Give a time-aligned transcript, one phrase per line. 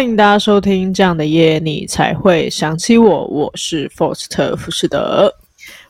[0.00, 3.26] 欢迎大家收听这样的夜，你才会想起我。
[3.26, 5.30] 我是 Foster 富士德，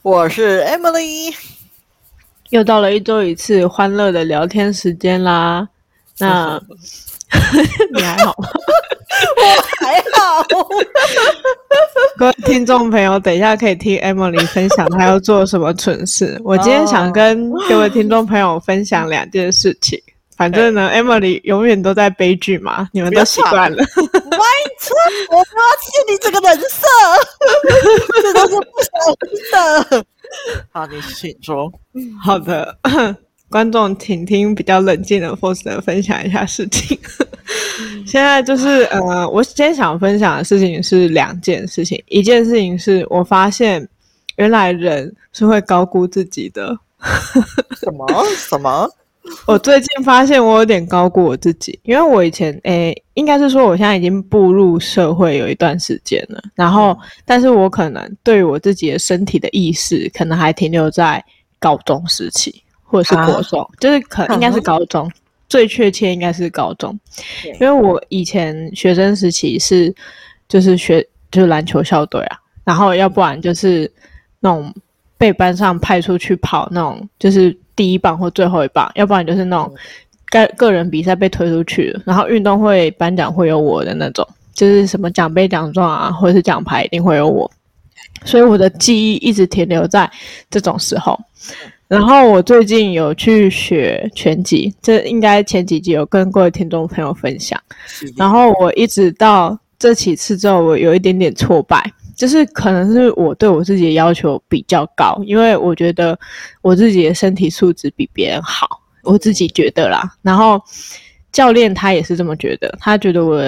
[0.03, 1.33] 我是 Emily。
[2.49, 5.69] 又到了一周一次欢乐的聊天时间啦。
[6.19, 6.61] 那
[7.95, 8.49] 你还好吗？
[9.37, 10.45] 我还好。
[12.19, 16.37] 各位听众朋友，等一下可以听 Emily 分享她要做什么蠢事。
[16.45, 20.03] 我今天想跟各位听众朋友分享两件事情。
[20.41, 23.77] 反正呢，Emily 永远都在悲剧嘛，你们都习惯了。
[23.77, 23.85] 歪
[24.81, 24.95] 车，
[25.29, 26.87] 我不要欠你这个人设，
[28.23, 28.91] 这都是不小
[29.29, 30.07] 心的。
[30.73, 31.71] 好，你请说。
[32.25, 32.75] 好的，
[33.51, 36.99] 观众请听比较冷静的 Faust 分享一下事情。
[38.07, 43.87] 现在就是呃，我今天想分享的事情是两件事情，一件事情是我发现
[44.37, 46.75] 原来人是会高估自己的。
[47.79, 48.07] 什么？
[48.37, 48.91] 什么？
[49.47, 61.23] 我最近发现我有点高估我自己，因为我以前诶，应该是说我现在已经步入社会有一段时间了，然后，但是我可能对于我自己的身体的意识，可能还停留在
[61.59, 65.13] 高中时期或者是国中，啊、就是可应该是高中，啊、
[65.49, 66.99] 最确切应该是高中，
[67.61, 69.95] 因为我以前学生时期是
[70.49, 73.91] 就是学就是篮球校队啊，然后要不然就是
[74.41, 74.75] 那种
[75.19, 77.55] 被班上派出去跑那种就是。
[77.81, 79.75] 第一棒或最后一棒，要不然就是那种
[80.31, 87.51] 个个人比赛被推出去了，然后运动会颁奖会有我的那种，就是什么奖杯奖状啊，或者是奖牌一定会有我，
[88.27, 90.11] 所以我的记忆一直停留在
[90.51, 91.19] 这种时候。
[91.89, 97.59] 然后我最近有去学拳击，这应该前几集有跟各位听众朋友分享。
[98.15, 101.83] 然后我一直到这几次之后，我有一点点挫败。
[102.21, 106.19] 就是可能是我对我自己的要求比较高，因为我觉得
[106.61, 108.69] 我自己的身体素质比别人好，
[109.03, 110.03] 我自己觉得啦。
[110.21, 110.63] 然后
[111.33, 113.43] 教练他也是这么觉得，他觉得我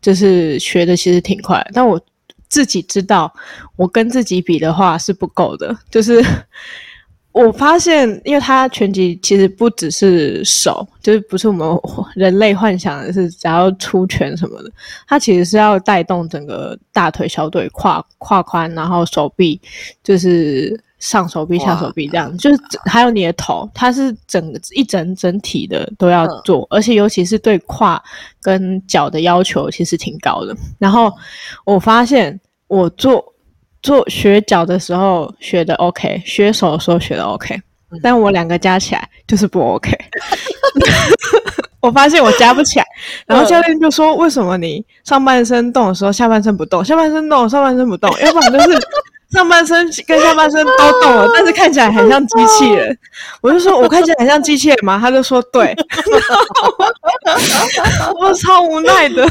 [0.00, 2.00] 就是学的其实挺快，但我
[2.48, 3.34] 自己知道
[3.74, 6.24] 我跟自己比的话是不够的，就是。
[7.44, 11.78] 我发现，因为它拳击其实不只是手，就是不是我们
[12.14, 14.70] 人类幻想的是只要出拳什么的，
[15.06, 19.60] 它其实是要带动整个大腿、小腿、胯、胯宽，然后手臂，
[20.02, 28.02] 就是上手臂、下手臂这样，就是还有你的头，它是整个一整整体的都要做，嗯、而且尤其是对胯
[28.40, 30.56] 跟脚的要求其实挺高的。
[30.78, 31.12] 然后
[31.66, 33.22] 我发现我做。
[33.86, 37.56] 做学脚的时候学的 OK，学手的时候学的 OK，
[38.02, 39.96] 但我两个加起来就是不 OK。
[41.78, 42.86] 我发现我加不起来，
[43.28, 48.10] 然后教练就说：“为什么你上半身动的时候下半身不动，下半身动上半身不动？
[48.18, 48.76] 要不然就是。”
[49.30, 52.96] 上半身跟下半身都动了， 但是看起来很像机器人。
[53.42, 54.98] 我就说，我看起来很像机器人吗？
[55.00, 55.74] 他就说对。
[58.20, 59.26] 我超无奈的。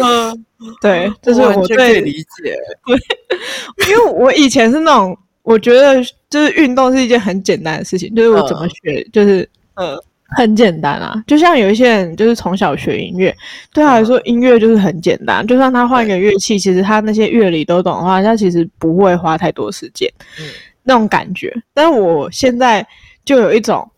[0.00, 0.44] 嗯，
[0.80, 2.56] 对，就是我最理解。
[2.86, 5.96] 对，因为我以前是那种，我觉得
[6.30, 9.98] 就是运动是一件很简单的事情，就是我怎么学，就是嗯。
[10.36, 13.34] 很简单啊，就像有一些人就是从小学音乐，
[13.72, 15.46] 对他来说音乐就是很简单。
[15.46, 20.10] 就算他换一个乐器，其实他那些乐理都懂的话，他其实不会花太多时间。
[20.40, 20.46] 嗯，
[20.82, 21.54] 那种感觉。
[21.72, 22.84] 但我现在
[23.24, 23.88] 就有一种，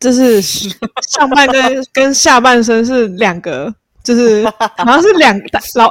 [0.00, 5.90] 就是上半身 跟下半身是两个，就是好像是两个老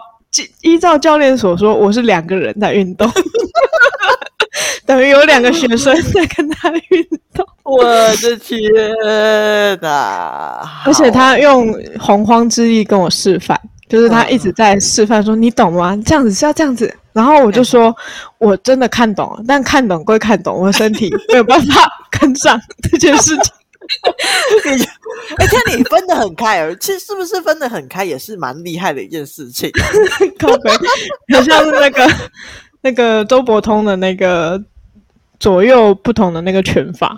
[0.61, 3.11] 依照教练所说，我是两个人在运动。
[4.85, 7.45] 等于有两个学生在跟他运动，
[7.77, 8.69] 我的天
[9.81, 10.61] 哪！
[10.85, 15.97] 而且他用洪荒之力跟我示范，就是他一直在示范说：“嗯、你懂吗？
[16.05, 17.95] 这样子是要这样子。”然后我就说
[18.39, 21.89] ：“我真的看懂了，但看懂归看懂，我身体 没有办法
[22.19, 23.53] 跟上 这件事情。”
[24.65, 24.83] 你，
[25.37, 29.69] 哎，看你分得很开，而其实是不是分得很开，也是蛮厉害的一件事情。
[30.39, 30.71] 靠北，
[31.33, 32.07] 很像是那个。
[32.83, 34.59] 那个周伯通的那个
[35.39, 37.15] 左右不同的那个拳法，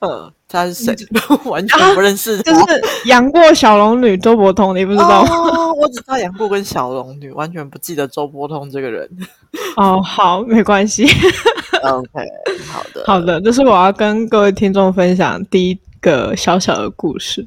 [0.00, 0.94] 呃，他是谁？
[1.46, 2.40] 完全不认识。
[2.42, 5.30] 就是杨过小龙女周伯通，你不知道吗？
[5.30, 9.08] 哦，我只知道杨过跟小龙女，完全不记得周伯通这个人。
[9.76, 11.06] 哦，好，没关系。
[11.82, 12.10] OK，
[12.68, 17.46] 好的，好的，这是我要跟各位听众分享第一个小小的故事。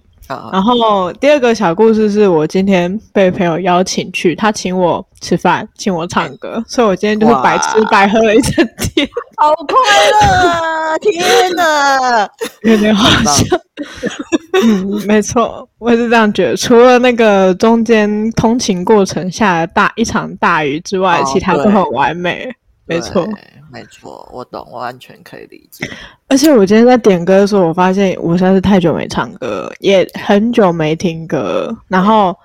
[0.51, 9.75] 然后第二个小故事是我今天被朋友邀请去，他请我吃饭，请我唱歌，所以我今天就是白吃白喝了一整天，好快
[10.11, 10.97] 乐啊！
[10.99, 12.29] 天哪，
[12.61, 13.57] 有点好笑。
[14.63, 16.55] 嗯，没错，我也是这样觉得。
[16.55, 22.47] 除了那个中间通勤过程下的大一场大雨之外，其他都很完美。
[22.85, 23.27] 没错。
[23.71, 25.87] 没错，我懂，我完全可以理解。
[26.27, 31.75] 而且我今天在点歌的时候，我发现我实在是太久没唱歌，也很久没听歌。
[31.87, 32.35] 然后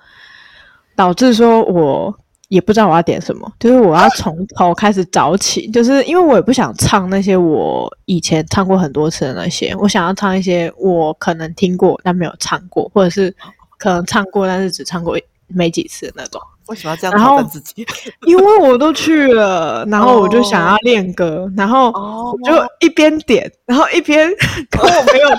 [0.95, 2.15] 导致说我
[2.49, 13.35] 也不知道我要点什么，就是我要 从头开始找起，就是因为我也不想唱那些我以前唱过很多次的那些，我想要唱一些我可能听过但没有唱过，或者是
[13.77, 15.17] 可能唱过但是只唱过
[15.47, 16.39] 没几次的那种。
[16.67, 17.85] 为什么要这样挑战自己？
[18.25, 21.49] 因为我都去了，然后我就想要练歌，oh.
[21.57, 24.29] 然后我就一边点，然后一边
[24.69, 25.29] 跟我没有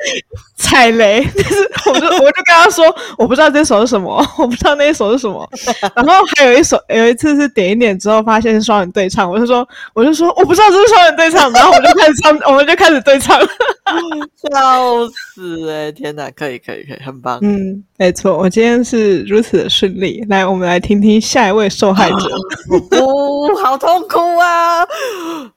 [0.58, 2.84] 踩雷，但是我就我就跟他说，
[3.18, 5.48] 我不知道这首是什么，我不知道那一首是什么。
[5.94, 15.92] 然后还有一首，有一次是点一点之后发现是双人对唱，我就说我就说我不知道这是双人对唱，然后我就开始唱，我们就开始对唱，笑死哎、欸！
[15.92, 17.38] 天哪，可以可以可以，很棒。
[17.42, 20.22] 嗯，没错，我今天是如此的顺利。
[20.28, 20.65] 来，我们。
[20.66, 22.16] 来听听下一位受害者，
[23.00, 24.84] 哦，好痛苦啊！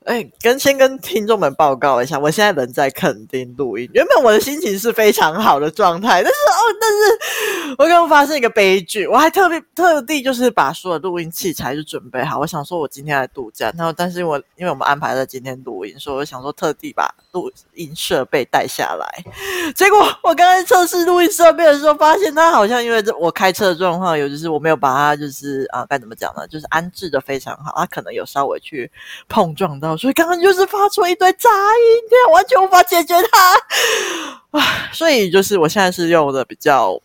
[0.06, 3.90] 哎，跟先跟听众们报告一下，我现在人在垦丁录音。
[3.94, 12.40] 原本我的心情是非常好的状态，但是哦，但是我刚发生一个悲剧，我还特别特地就是把所有录音器材就准备好。
[12.40, 19.24] 我想说我今天来度假，然后但是我因为我们安排了今天录音，所以我想说特地把录音设备带下来。
[19.76, 24.99] 结果我刚才测试录音设备的时候，发现它好像因为这我开车的状况有，就是我没有把。
[25.16, 26.48] 就是啊，该怎么讲呢？
[26.48, 28.92] 就是安置的非常好，它可能有稍微去
[29.28, 34.64] 碰撞到，所以刚刚就是发出一堆杂音，这样完全无法解决它啊。
[34.94, 37.00] 所以就是我现在是用的比较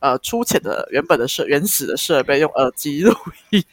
[0.00, 3.14] 呃粗浅的原本的设原始的设备，用耳机录
[3.50, 3.64] 音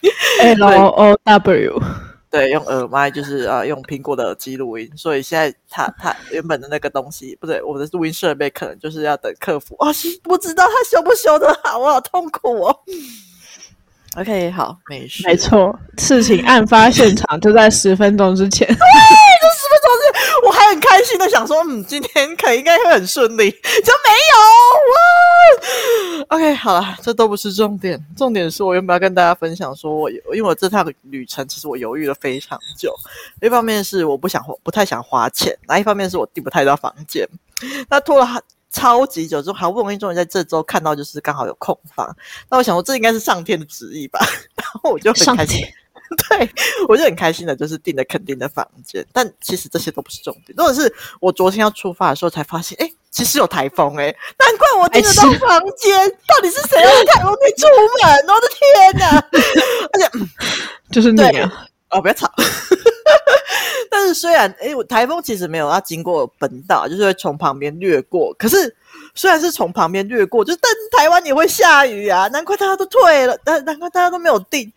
[0.41, 1.81] ，L O W，
[2.29, 4.89] 对，用耳麦就是啊，用苹果的耳机录音。
[4.95, 9.91] 所以现在它它原本的那个东西不对，我的录音设备可能就是要等客服啊，
[10.23, 12.79] 不知道他修不修得好，我好痛苦哦。
[14.17, 18.67] OK，好，没事，没错，事情案发现场就在十分钟之前。
[18.67, 24.35] 对，就十分钟之前，我还很开心的想说，嗯，今天可应该会很顺利，就没有。
[24.91, 32.93] 哇，OK，好了，这都不是重点，重点是我原本要跟大家分享说，我因为我这趟旅程其实我犹豫了非常久，
[33.41, 37.25] 一方面是我不想花，不太想花钱，那一方面是我订不太到房间，
[37.87, 38.41] 那拖了。
[38.71, 42.15] 超级久之后，好不容易终于在这周看到，就是刚好有空房。
[42.49, 44.19] 那我想说，这应该是上天的旨意吧。
[44.55, 45.65] 然后我就很开心，
[46.29, 46.49] 对，
[46.87, 49.05] 我就很开心的，就是订了肯定的房间。
[49.11, 56.09] 但其实这些都不是重点，重点是我昨天要出发的时候才发现，哎，其实有台风哎、欸，难怪我订得到房间。
[56.27, 57.67] 到底是谁要在台风天出
[58.01, 58.35] 门？
[58.35, 59.17] 我的天哪！
[59.93, 60.29] 而且，嗯、
[60.91, 61.67] 就是你啊！
[61.89, 62.31] 哦，不要吵。
[63.91, 68.33] 但是虽然哎，台风其实没有要经过本岛，就是会从旁边掠过。
[68.35, 68.73] 可是
[69.13, 74.71] 虽然是从旁边掠过，就是但台湾也会下雨啊，难怪大家都退了，但难怪大家都没有订。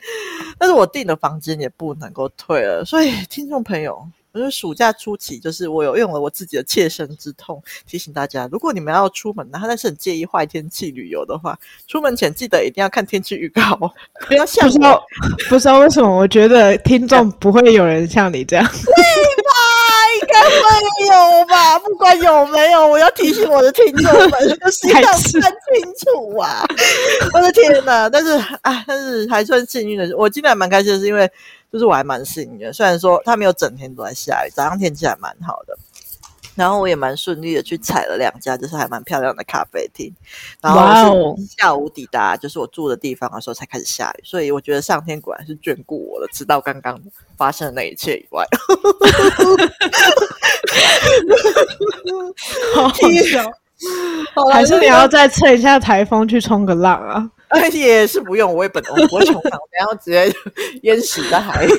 [0.59, 4.05] 但是我订的房间也不能够退了，所以听众朋友。
[4.35, 13.63] 我说暑假初期，就是我有用了我自己的切身之痛提醒大家：如果你们要出门，然后但是很介意坏天气旅游的话，出门前记得一定要看天气预告，
[14.27, 14.73] 不要像我。
[14.73, 15.07] 不知道，
[15.51, 18.67] 不知道为什么，我觉得听众不会有人像你这样。
[18.75, 19.54] 对吧？
[20.21, 21.79] 应该会有吧？
[21.79, 25.41] 不管有没有，我要提醒我的听众们，就是要看清
[26.05, 26.65] 楚啊！
[27.35, 28.09] 我的天哪！
[28.09, 31.31] 但是啊，但是还算幸运的，我今天还蛮开心的，是因为。
[31.73, 35.77] 就是我还蛮幸运的，虽然说它没有整天都在下雨，早上天气还蛮好的。
[36.55, 40.13] 然后我也蛮顺利的去踩了两家，就是还蛮漂亮的咖啡厅。
[40.61, 47.01] 然后是下午抵达，就是我住的地方的时候才开始下雨，所以我觉得上天果然是眷顾我的，直到刚刚
[47.37, 48.45] 发生的那一切以外。
[52.75, 52.89] 好
[54.53, 57.31] 还是你要再趁一下台风去冲个浪啊？
[57.73, 60.33] 也是不用，我也本我不会冲浪，然后直接
[60.83, 61.73] 淹死在海里。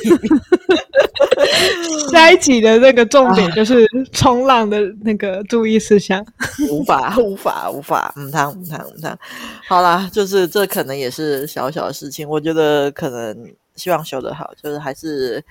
[2.11, 6.25] 下一集的那个重点就是冲浪的那个注意事项。
[6.69, 9.19] 无法，无法，无法，嗯，他，嗯，他，嗯，他。
[9.67, 15.43] 好啦，就是这可能也是小小的事情，我觉得可能希望修得好，就是还是，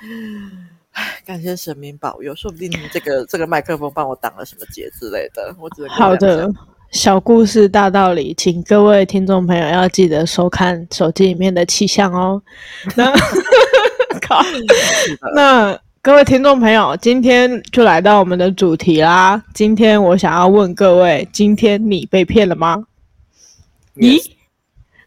[0.93, 6.51] 唉，感谢神明保佑，说不定这个这个麦克风帮我挡了什么劫之类的，我只能好的。
[6.95, 12.41] 小故事大道理，请各位听众朋友要记得收看手机里面的气象哦。
[15.35, 19.43] 那， 各位听众朋友，今天就来到我们的主题啦。
[19.53, 22.85] 今天我想要问各位，今天你被骗了吗.
[23.97, 24.23] 咦，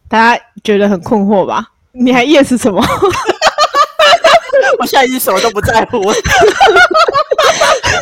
[0.10, 1.72] 大家觉得很困惑吧？
[1.94, 2.84] 你还 yes 什么？
[4.80, 6.14] 我现在已经什么都不在乎了。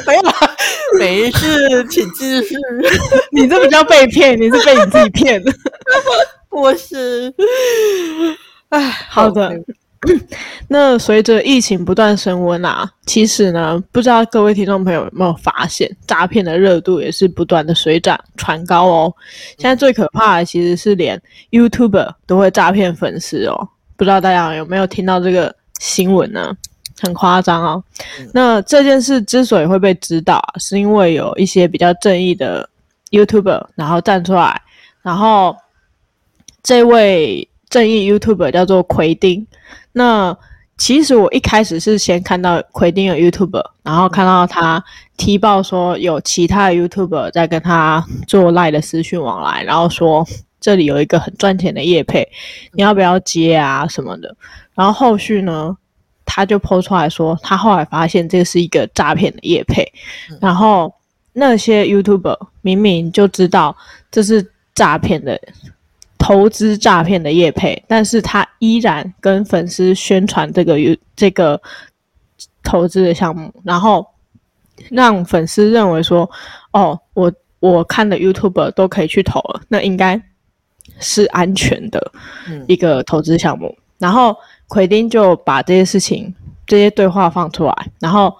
[0.06, 0.22] 没有，
[1.00, 2.56] 没事，请继续。
[3.32, 5.52] 你这不叫被骗，你是被你自己骗的。
[6.50, 7.34] 我是，
[8.70, 9.52] 哎，好的。
[10.70, 19.12] 那随着疫情不断升温啊，其实呢，不知道各位听众朋友有没有发现，诈骗的热度也是不断的水涨船高哦。
[19.58, 21.20] 现在最可怕的其实是连
[21.50, 26.56] YouTuber 都会诈骗粉丝哦，不知道大家有没有听到这个新闻呢？
[27.02, 27.84] 很夸张哦。
[28.34, 32.70] 那这件事之所以会被知道啊，是因为有一些比较正义的
[33.12, 34.62] YouTuber 然后站出来，
[35.02, 35.56] 然后
[36.64, 39.46] 这位正义 YouTuber 叫做奎丁。
[39.92, 40.38] 那
[40.78, 44.84] 其实我一开始是先看到奎丁的 YouTuber，然后看到他
[45.16, 50.28] 踢爆说有其他的 YouTuber 在跟他做赖的私讯往来，然后说
[50.60, 52.28] 这里有一个很赚钱的业配，
[52.74, 54.36] 你要不要接啊什么的。
[54.74, 55.78] 然后后续呢，
[56.36, 59.90] 他就 po 出来说，他后来发现这是一个诈骗的业配，
[60.42, 60.94] 然后
[61.32, 63.76] 那些 YouTuber 明明就知道
[64.12, 65.40] 这是诈骗的。
[66.18, 71.62] 投资诈骗的业配，但是他依然跟粉丝宣传这个有这个
[72.64, 74.08] 投资的项目，然后
[74.90, 76.28] 让粉丝认为说，
[76.72, 80.20] 哦，我我看的 YouTuber 都可以去投了，那应该
[81.00, 82.12] 是安全的
[82.68, 83.68] 一个投资项目。
[83.68, 84.36] 嗯、然后
[84.68, 86.34] 奎丁就把这些事情、
[86.68, 88.36] 这些对话放出来，然后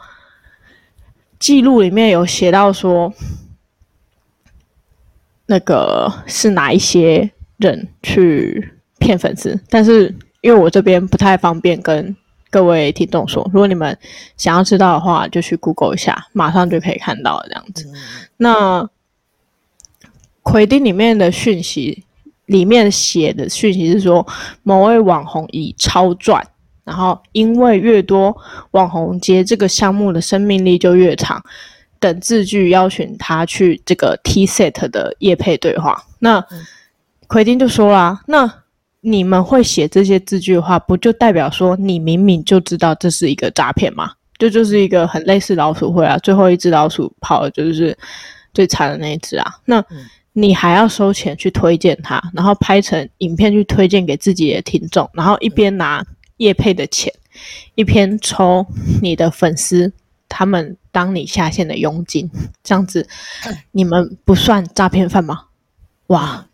[1.40, 3.14] 记录里面有写到说，
[5.46, 7.32] 那个是哪一些。
[7.58, 12.14] 人去骗粉丝，但是因为我这边不太方便跟
[12.50, 13.98] 各位听众说，如果你们
[14.36, 17.86] 想要知道的话，就去 Google 一下，马上就可以看到这样子。
[17.88, 17.96] 嗯、
[18.36, 18.90] 那
[20.44, 22.04] 奎丁里面的讯息，
[22.46, 24.26] 里面写的讯息是说，
[24.64, 26.46] 某位网红已超赚，
[26.84, 28.36] 然后因为越多
[28.72, 31.44] 网红接这个项目的生命力就越长，
[32.00, 36.04] 等字句邀请他去这个 T set 的业配对话。
[36.20, 36.66] 那、嗯
[37.28, 38.48] 奎丁就说啦：“那
[39.02, 44.12] 你们会写这些字句的话，不就代表说你明明就知道这是一个诈骗吗？
[44.38, 47.98] 这就，就是一个很类似老鼠会啊，最后一只老鼠跑的就是
[48.54, 49.56] 最惨的那一只啊。
[49.66, 49.84] 那
[50.38, 56.06] 你还要收钱去推荐他，然后拍成影片去推荐给自己的听众，然后一边拿
[56.38, 57.14] 叶配的钱，
[57.76, 58.66] 一边抽
[59.02, 59.94] 你的粉丝
[60.28, 62.30] 他们当你下线的佣金，
[62.62, 63.08] 这样子，
[63.72, 65.46] 你们不算诈骗犯吗？
[66.08, 66.46] 哇！”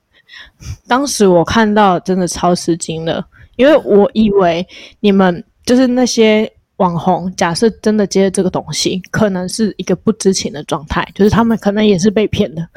[0.88, 4.66] 当时我看到真的超吃惊了，因为我以为
[5.00, 12.68] 你们就是那些网红，假设真的接了这个东西，可能是一个不知情的状态，就是他们可能也是被骗的。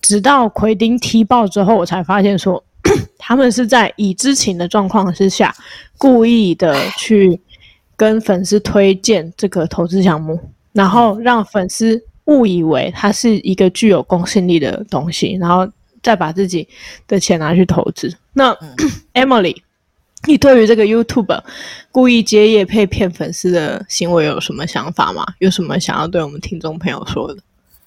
[0.00, 2.64] 直到奎丁踢爆之后，我才发现说，
[3.18, 5.54] 他们是在已知情的状况之下，
[5.98, 7.38] 故意的去
[7.96, 10.40] 跟粉丝推荐这个投资项目，
[10.72, 15.70] 然后让粉丝误以为它是一个具有公信力的东西，然后。
[16.02, 16.66] 再把自己
[17.06, 18.10] 的钱拿去投资。
[18.32, 18.56] 那、
[19.12, 19.54] Emily，
[20.26, 21.42] 你对于这个 YouTuber
[21.90, 25.26] 故意接业配骗粉丝的行为有什么想法吗？
[25.38, 27.42] 有什么想要对我们听众朋友说的？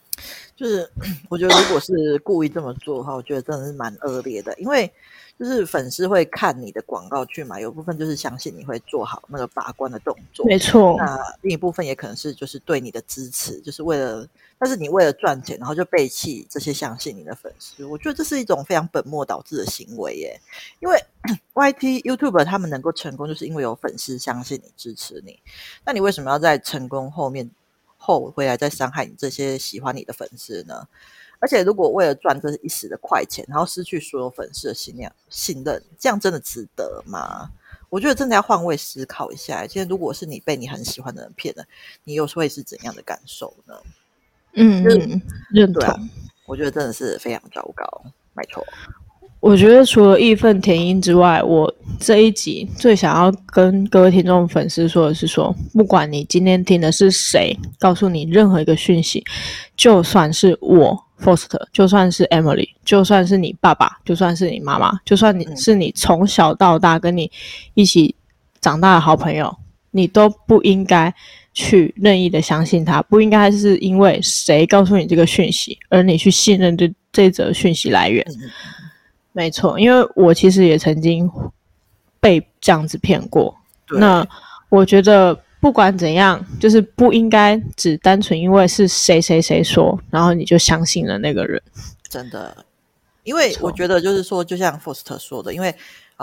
[0.56, 0.90] 就是
[1.30, 4.92] 我觉得，如果是故意这么做的话，我觉得真的是蛮恶劣的，因为。
[5.40, 10.96] 就是粉丝会看你的广告去买，有部分就是相信你会做好那个把关的动作，没错。
[11.00, 14.26] 那另一部分也可能是就是对你的支持，就是为了，
[14.64, 20.40] 但是你为了赚钱，然后就背弃这些相信你的粉丝，我觉得这是一种非常本末倒置的行为耶。
[20.80, 21.04] 因为
[21.52, 25.38] Y T YouTube 他们能够成功，就是因为有粉丝相信你、支持你。
[25.84, 27.52] 那你为什么要在成功后面
[27.98, 30.88] 后回来再伤害你这些喜欢你的粉丝呢？
[31.40, 37.52] 而且，如果为了赚这一时的快钱，然后失去所有粉丝的信仰、信任，这样真的值得吗？
[37.90, 39.68] 我觉得真的要换位思考一下。
[39.68, 41.66] 今天如果是你被你很喜欢的人骗了，
[42.06, 43.76] 你又会是怎样的感受呢？
[44.56, 46.00] 嗯，认认同、啊。
[46.46, 48.66] 我觉得真的是非常糟糕，没错。
[49.40, 59.24] 我觉得除了义愤填膺之外，我这一集最想要跟各位听众粉丝说的是说，说不管你今天听的是谁告诉你任何一个讯息，
[59.76, 61.04] 就算是我。
[61.20, 67.32] Faust，就算是 Emily，就算是你爸爸，就算是你妈妈，就算你是你从小到大跟你
[67.76, 68.14] 一起
[68.60, 69.56] 长大的好朋友，
[69.92, 71.16] 你都不应该
[71.54, 78.26] 去任意的相信他，不应该是因为谁告诉你这个讯息，而你去信任这这则讯息来源。
[79.32, 81.30] 没错，因为我其实也曾经
[82.20, 83.56] 被这样子骗过。
[83.90, 84.28] 那
[84.70, 85.40] 我觉得。
[85.64, 91.64] 不管怎样，就是不应该只单纯因为是谁谁谁说，然后你就相信了那个人。
[92.10, 92.66] 真的，
[93.24, 95.74] 因为我觉得就是说，就像 Foster 说的，因为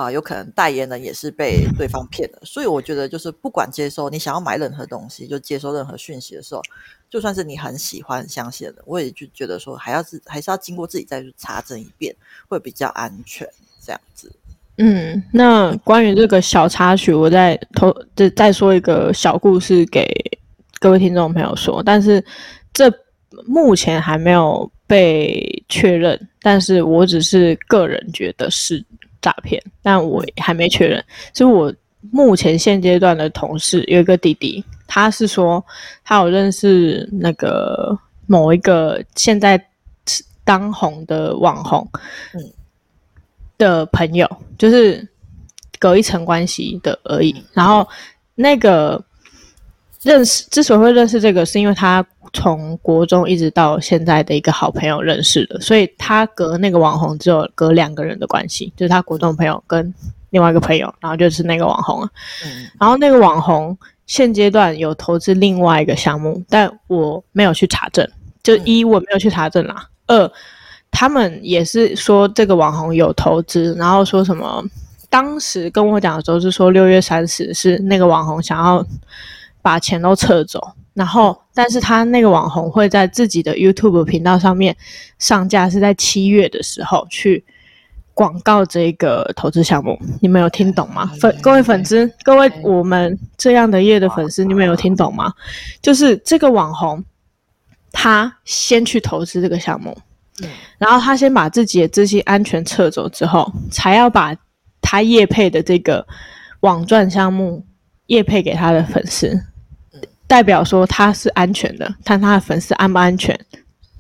[0.01, 6.63] 啊、有可能代言人也是被对方骗了，所以我觉得就是不管接收你想要买任何东西，就接收任何讯息的时候，
[7.11, 12.15] 就算是你很喜欢、相信的，我也就觉得说，还要是还是要经过自己再去查证一遍，
[12.49, 13.49] 会比较安全。
[13.83, 14.31] 这样子，
[14.77, 20.07] 嗯，那关于这个小插曲，我再偷再再说一个小故事给
[20.79, 22.23] 各位听众朋友说，但是
[22.75, 22.93] 这
[23.47, 28.85] 目前还没有被确认，但是我只是个人觉得是
[29.21, 31.05] 诈骗，但我还没确认。
[31.33, 31.73] 所以我
[32.11, 35.65] 目前现阶段的同事有一个弟弟，他是说
[36.05, 39.63] 他有认识那个某一个现在
[40.45, 41.89] 当红的网红，
[42.35, 42.53] 嗯。
[43.59, 45.07] 的朋友就是
[45.79, 47.45] 隔一层关系的而已。
[47.53, 47.87] 然后
[48.35, 48.99] 那个
[50.01, 59.93] 认识之所以会认识这个，是因为他从国中一直到现在的一个好朋友认识的，所以他隔那个网红只有隔两个人的关系，就是他国中朋友跟
[60.31, 62.09] 另外一个朋友，然后就是那个网红了。
[62.79, 68.09] 然后那个网红现阶段有投资另外一个项目，但我没有去查证。
[68.43, 70.31] 就一我没有去查证啦，二。
[70.93, 74.61] 他们也是说这个网红有投资，然后说什么？
[75.09, 78.85] 当时跟我讲的时候是说六月三十是那个网红想要
[79.63, 80.61] 把钱都撤走，
[81.01, 84.77] 然后但是他那个网红会在自己的 YouTube 频道上面
[85.19, 87.43] 上架，是在七月的时候去
[88.13, 89.99] 广告这个投资项目。
[90.21, 91.11] 你们有听懂吗？
[91.19, 95.33] 粉各位粉丝，各位我们这样的业的粉丝，你们有听懂吗？
[95.81, 97.03] 就是这个网红
[97.93, 99.97] 他先去投资这个项目。
[100.77, 104.37] 然后他先把自己的资金安全撤走之后，才要把
[104.83, 106.07] 他业配的这个
[106.61, 107.65] 网赚项目
[108.05, 109.43] 业配给他的粉丝，
[110.31, 113.37] 代表说他是安全的，但他的粉丝安不安全，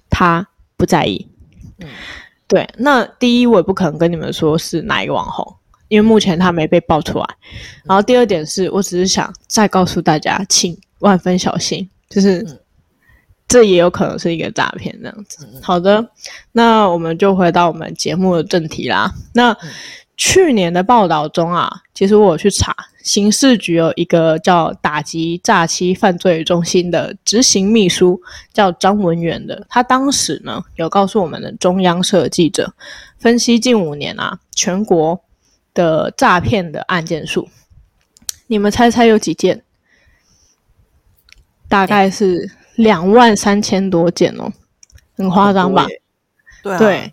[0.09, 0.47] 他
[0.77, 1.27] 不在意。
[1.81, 1.89] 嗯
[2.47, 5.57] 对，那第一我也不可能跟你们说是哪一个网红，
[5.89, 7.27] 因为目前他没被爆出来。
[7.83, 12.61] 然后第二点是我只是想再告诉大家，请万分小心，就是。
[13.51, 15.45] 这也有可能是一个诈骗，这样子。
[15.61, 16.09] 好的，
[16.53, 19.13] 那我们就回到我们节目的正题啦。
[19.35, 19.53] 那
[20.21, 28.21] 去年的报道中啊，其实我有去查，刑事局有一个叫打击诈欺犯罪中心的执行秘书，
[28.53, 29.67] 叫张文远的。
[29.71, 32.75] 他当时呢，有告诉我们的中央社记者，
[33.17, 35.25] 分析近五年啊，全国
[35.73, 37.49] 的诈骗的案件数，
[38.47, 39.63] 你们猜猜有几件？
[41.67, 42.53] 大概是。
[42.77, 44.51] 两万三千多件哦，
[45.15, 45.87] 很夸张吧？
[46.63, 47.13] 对，啊、对，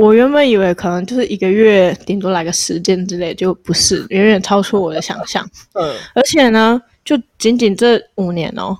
[0.00, 5.46] 我原本以为可能就是一个月顶多来个十件之类，就不是，远远超出我的想象。
[5.74, 8.74] 嗯，而且呢，就仅仅这五年哦，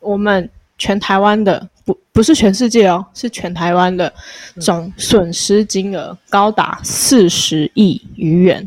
[0.00, 4.10] 我们全台湾的不不是全世界哦，是全台湾的
[4.58, 8.66] 总损失金额高达四十亿余元。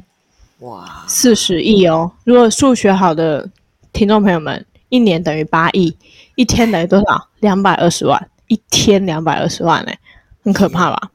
[0.60, 2.12] 哇，四十亿哦！
[2.26, 3.50] 如果数学好的
[3.92, 5.98] 听众朋友们，一年等于八亿。
[6.36, 7.28] 一天等于多少？
[7.40, 9.98] 两百二十万，一天两百二十万嘞，
[10.44, 11.10] 很可怕吧？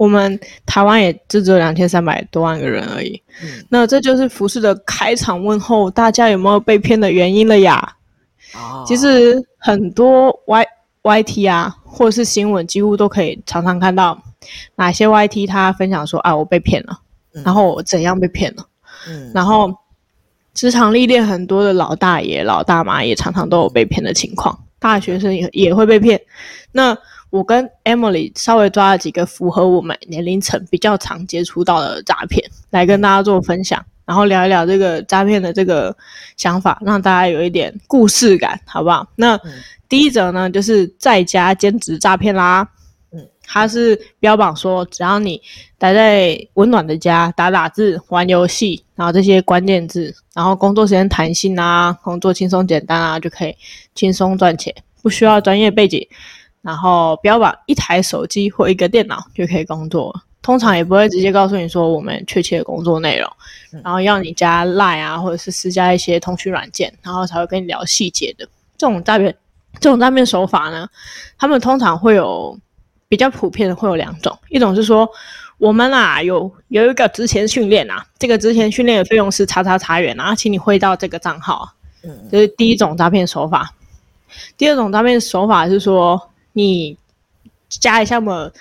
[0.00, 3.22] 我们台湾也就只有两千三百多万个人而已。
[3.42, 7.96] 嗯，那这就是服饰的开场问候，大家有没有被骗的原因了呀？
[8.54, 10.66] 哦，其实很多 Y
[11.02, 14.18] Y T 啊，或者是新闻，几乎都可以常常看到
[14.76, 16.98] 哪些 Y T 他分享说啊，我被骗了，
[17.34, 18.66] 嗯，然后我怎样被骗了，
[19.06, 19.70] 嗯，然后。
[20.52, 26.20] 职场历练很多的老大爷、老大妈也常常都有被骗的情况，大学生也也会被骗。
[26.72, 26.94] 那
[27.30, 35.96] 我跟 Emily 稍微抓了几个符合我们年龄层比较常接触到的诈骗，来跟大家做分享，然后聊一聊这个诈骗的这个
[36.36, 39.06] 想法，让大家有一点故事感，好不好？
[39.14, 39.40] 那
[39.88, 42.68] 第一则呢，就是在家兼职诈骗啦。
[43.12, 45.40] 嗯，它是标榜说，只要你
[45.78, 53.54] 待在温暖的家，打打字、玩游戏，然后这些关键字，然后工作时间弹性啊，工作轻松简单啊，就可以
[53.94, 56.04] 轻松赚钱，不需要专业背景。
[56.62, 63.30] 然后不要把一台手机或一个电脑就可以工作，通常也不会直接告诉你说我们确切的工作内容，
[63.82, 68.46] 然后要你加 Line 啊，或者是私加一些通讯软件，然后才会跟你聊细节的。
[68.76, 69.36] 这种诈骗，
[69.80, 70.88] 这种诈骗手法呢，
[71.38, 72.58] 他们通常会有。
[73.10, 75.10] 比较普遍的会有两种，一种是说
[75.58, 81.68] 我们啊有有一个职前训练啊，这个职前训练的费用是叉叉叉元，然后请你汇到这个账号，
[82.04, 83.74] 嗯，这是第一种诈骗手法。
[84.56, 86.96] 第二种诈骗手法是说你
[87.68, 88.52] 加一下我们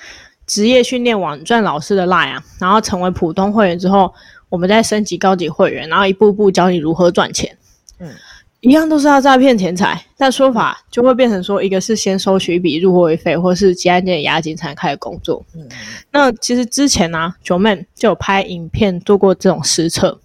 [0.46, 4.14] 职业训练网赚老师的 line 啊，然后成为普通会员之后，
[4.50, 7.58] 我们再升级高级会员，然后一步步教你如何赚钱，
[8.00, 8.10] 嗯。
[8.62, 15.42] 一样都是要诈骗钱财，但说法就会变成说，一个是先收取一笔入会费，或是结案件押金才开始工作。
[15.56, 15.66] 嗯，
[16.12, 20.20] 那其实之前呢、啊，Joeman 就有拍影片做过这种实测。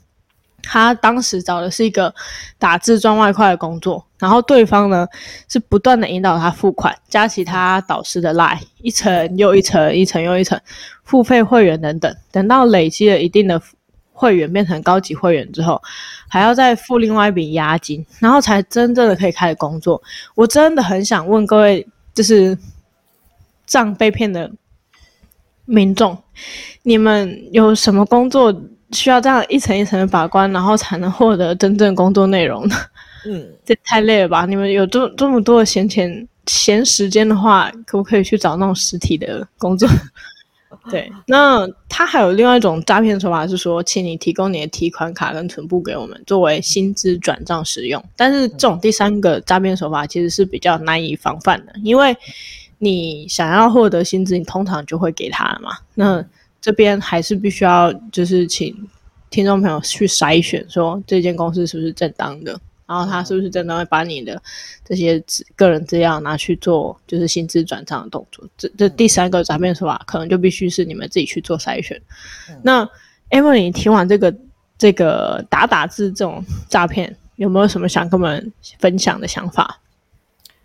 [0.65, 2.13] 他当时找的是一个
[2.59, 5.07] 打字赚外快的工作，然后对方呢
[5.51, 10.59] 是不断的引导他付款，加其他导师的 line，一层又一层，一层又一层，
[11.03, 13.61] 付费会员等等，等到累积了一定的
[14.15, 15.79] 会员变成高级会员之后，
[16.27, 20.03] 还要再付另外一笔押金，然后才真正的可以开始工作。
[20.35, 22.57] 我真的很想问各位，就是
[23.67, 24.51] 这样被骗的
[25.67, 26.17] 民众，
[26.83, 28.55] 你们有什么工作
[28.93, 32.75] 需要这样一层一层的把关，然后才能获得真正工作内容呢？
[33.27, 34.47] 嗯，这太累了吧？
[34.47, 39.89] 你们有这这么多的闲钱、闲时间的话，可不可以去找那种实体的工作？
[40.91, 48.05] 对，那他还有另外一种诈骗手法是说，请你提供你的提款卡跟存部给我们作为薪资转账使用。
[48.17, 52.15] 但是这种第三个诈骗手法其实是比较难以防范的，因为
[52.77, 55.71] 你想要获得薪资，你通常就会给他了嘛。
[55.95, 56.23] 那
[56.61, 58.77] 这边还是必须要就是请
[59.31, 62.61] 听众朋友去筛选，说这间公司是不是正当的。
[62.95, 64.41] 然后他是不是真的会把你的
[64.85, 65.21] 这些
[65.57, 68.49] 个人资料拿去做，就是薪资转账的动作？
[68.57, 72.01] 这这第三个诈骗手法，可能就必须是你们自己去做筛选。
[72.49, 72.89] 嗯、那
[73.31, 74.33] Emily，听完这个
[74.79, 79.81] 这个打打字这种诈骗，有没有什么想跟我们分享的想法？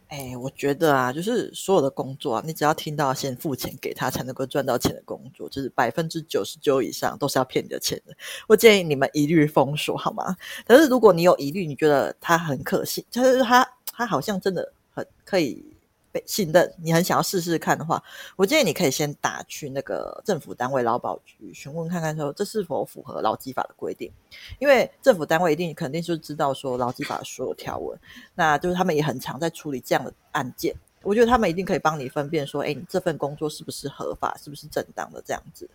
[0.09, 8.13] 哎，我觉得啊，就是所有的工作啊，你只要听到先付钱给他才能够赚到钱的工作，就是百分之九十九以上都是要骗你的钱的。
[8.47, 10.35] 我建议你们一律封锁，好吗？
[10.65, 15.63] 可是如果你有疑虑，你觉得他很可信，就是他他好像真的很可以。
[16.11, 18.01] 被信任，你很想要试试看的话，
[18.35, 24.11] 我建议你可以先打去那个政府单位劳保局询问看看，说这是否符合劳基法的规定。
[24.59, 27.99] 因为政府单位一定肯定就知道说劳基法的所有条文，
[28.35, 30.75] 那就是他们也很常在处理这样的案件。
[31.01, 35.69] 我觉得他们一定可以帮你分辨说，哎，你这份工作是不是合法，是不是正当的这样子。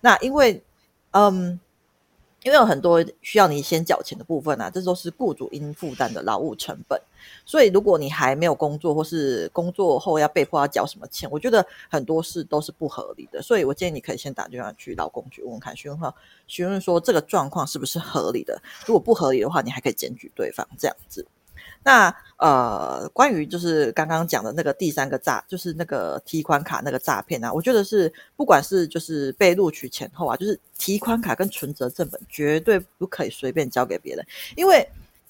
[0.00, 0.62] 那因为，
[1.12, 1.60] 嗯。
[2.44, 7.00] 因为有很多需要你先缴钱的部分啊，这都是雇主应负担的劳务成本。
[7.46, 13.40] 所以，如果你还没有工作，或是工作后要被迫要缴什么钱，我觉得很多事都是不合理的。
[13.40, 16.14] 所以我建议你可以先打电话去劳工局问问看，询问哈，
[16.46, 18.60] 询问说这个状况是不是合理的。
[18.86, 21.26] 如果不合理的话，你还可以检举对方这样子。
[21.84, 34.84] 那呃，关于就是刚刚讲的那个第三个诈，就是那个提款卡那个诈骗啊，我觉得是不管是就是被录取前后啊，就是提款卡跟存折正本绝对不可以随便交给别人，因为。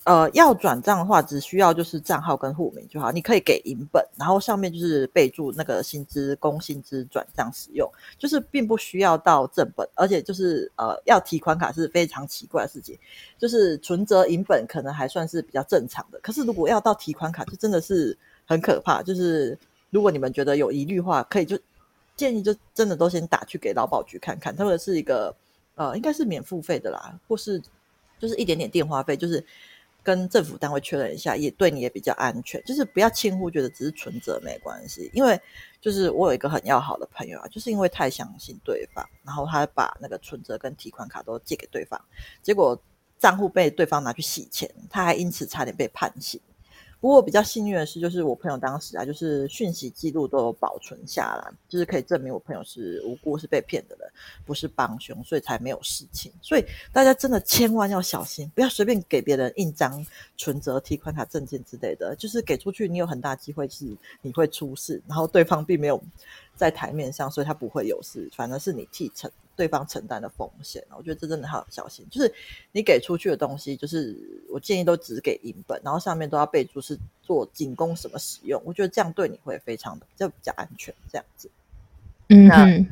[0.05, 3.11] 呃，要转账的话，只需要就是账号跟户名就好。
[3.11, 9.89] 你可以给银本，然后上面就是备注那个薪资工薪资转账使用，就是并不需要到正本。
[9.95, 12.99] 而且就是呃，要提款卡是非常奇怪的事情，
[13.39, 18.15] 就是存折银本可能还算是比较正常的，可是如果要到提款卡，就真的是
[18.45, 19.03] 很可怕。
[19.03, 21.59] 就是如果你们觉得有疑虑的话，可以就
[22.15, 25.35] 建议就真的都先打去给劳保局看看，他们是一个
[25.77, 27.59] 呃，应该是免付费的啦，或是
[28.19, 29.43] 就是一点点电话费，就是。
[30.05, 32.63] 跟政府单位确认一下，也对你也比较安全。
[32.65, 35.11] 就是不要轻忽，觉得只是存折没关系。
[35.15, 35.41] 因为
[35.81, 42.01] 就是我有一个很要好的朋友啊，就是因为太相信对方，然后他把那个存折跟提款卡都借给对方，
[42.43, 42.81] 结果
[43.19, 46.39] 账户被对方拿去洗钱，他还因此差点被判刑。
[47.05, 54.11] 不过比较幸运的是，就是我朋友当时啊，就是讯息记录都有保存下来，就是可以证明我朋友是无辜，是被骗的人，
[54.47, 56.33] 不是帮凶，所以才没有事情。
[56.41, 56.65] 所以
[56.95, 60.03] 大家真的千万要小心，不要随便给别人印章、
[60.39, 63.85] 存折、提款卡、证件之类的，就是给出去，你有很大机会是
[64.23, 66.03] 你会出事，然后对方并没有
[66.57, 69.31] 在台面上，所以他不会有事，反而是你替承。
[69.57, 72.07] 对方承担的风险，我觉得这真的要小心。
[72.11, 72.33] 就是
[72.73, 74.17] 你给出去的东西，就是
[74.49, 78.61] 我建议都只给银本，然后上面都要备注是做仅供什么使用。
[78.65, 81.51] 我觉得这样对你会非常的就比较安全，这样子。
[82.29, 82.87] 嗯，那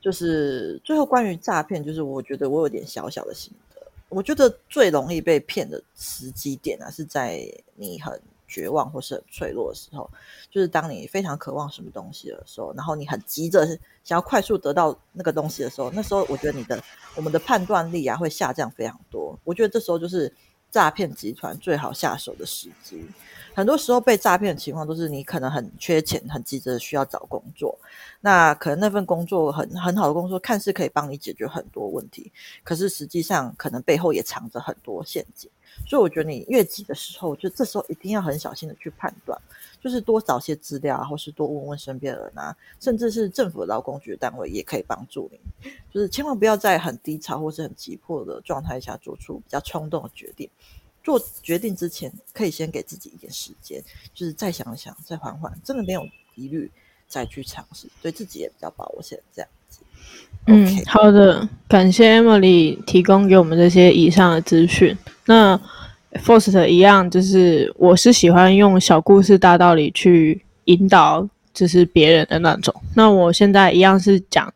[0.00, 3.86] 就是最后关于诈骗，就是我觉得我有点小小的心得。
[4.08, 8.20] 我觉得最容易被骗的时机点啊，是在你很。
[8.48, 10.10] 绝望或是很脆弱的时候，
[10.50, 13.66] 就是当你非常渴望什么东西的时候，然后你很急着
[14.02, 16.82] 想要快速得到那个东西的时候，那时候我觉得你的
[17.14, 19.38] 我们的判断力啊会下降非常多。
[19.44, 20.32] 我觉得这时候就是
[20.70, 23.04] 诈骗集团最好下手的时机。
[23.54, 27.76] 很多时候被诈骗的情况都是你可能很缺钱，很急着需要找工作，
[28.20, 32.30] 那可能那份工作很很好的工作，看似可以帮你解决很多问题，
[32.62, 35.50] 可是实际上可能背后也藏着很多陷阱。
[35.86, 39.40] 所以我觉得你越急的时候，就这时候一定要很小心的去判断，
[39.80, 45.70] 就是多找些资料，或是多问问身边的人啊，甚至是政府劳工局单位也可以帮助你。
[45.90, 50.48] 就是千万不要在很低潮或是很急迫的状态下做出比较冲动的决定。
[51.02, 56.70] 做决定之前，可以先给自己一点时间，就是再想想，再缓缓，真的没有疑虑
[57.06, 59.18] 再去尝试，对自己也比较保险。
[59.32, 59.48] 这样。
[60.48, 64.96] 嗯好的，感谢 Emily 提供给我们这些以上的资讯。
[65.26, 65.60] 那
[66.24, 72.74] First 一样，就是我是喜欢用小故事大道理去引导，就是别人的那种。
[72.94, 74.52] 那我现在一样是讲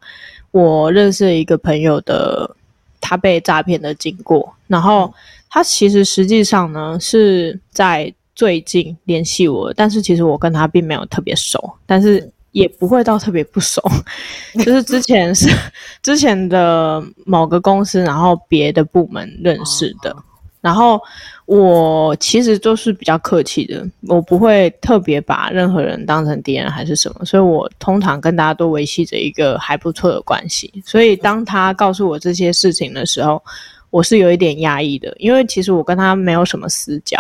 [0.50, 2.56] 我认识一个朋友的
[3.00, 5.12] 他被诈骗的经过，然后
[5.50, 13.82] 他其实实际上呢是在最近联系我，但是其实我跟他并没有特别熟，但是也不会到特别不熟，
[14.64, 15.48] 就是之前是
[16.02, 20.14] 之前的某个公司，然后别的部门认识的。
[20.60, 21.00] 然后
[21.44, 30.72] 我其实都是比较客气的，我不会特别把任何人当成敌人还是什么，所以我通常跟大家都维系着一个还不错的关系。
[30.86, 33.42] 所以当他告诉我这些事情的时候，
[33.92, 37.16] 我是有一点压抑的，因为其实我跟他没有什么私交，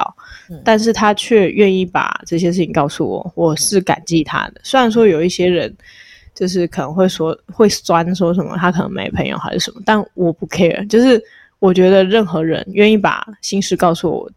[0.64, 4.60] 但是他却愿意把这些事情告诉我，我是感激他的。
[4.64, 5.72] 虽然说有一些人
[6.34, 11.22] 就是可能会说会酸说什么他可能没朋友还是什么，但我不 care，就是。
[11.62, 14.28] 我觉得任何人愿意把心事告诉我，